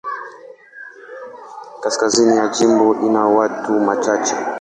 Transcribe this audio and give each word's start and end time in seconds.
Kaskazini 1.79 2.37
ya 2.37 2.47
jimbo 2.47 2.95
ina 3.05 3.25
watu 3.27 3.87
wachache. 3.87 4.35